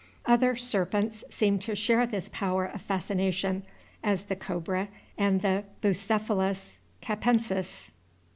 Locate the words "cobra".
4.35-4.87